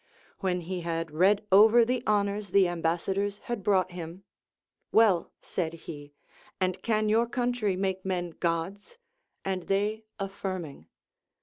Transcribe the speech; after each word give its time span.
AVhen 0.41 0.63
he 0.63 0.81
had 0.81 1.11
read 1.11 1.45
over 1.51 1.85
the 1.85 2.01
honors 2.07 2.49
the 2.49 2.67
ambassadors 2.67 3.37
had 3.43 3.61
brought 3.61 3.91
him. 3.91 4.23
Well, 4.91 5.31
said 5.43 5.73
he, 5.85 6.15
and 6.59 6.81
can 6.81 7.07
your 7.07 7.27
country 7.27 7.75
make 7.75 8.03
men 8.03 8.31
Gods? 8.31 8.97
And 9.45 9.67
they 9.67 10.05
affirming. 10.17 10.87